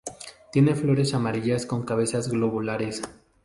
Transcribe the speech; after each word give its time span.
Tiene 0.51 0.73
flores 0.73 1.13
amarillas 1.13 1.67
con 1.67 1.83
cabezas 1.85 2.27
globulares. 2.29 3.03